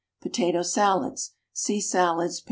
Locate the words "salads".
0.63-1.33, 1.79-2.39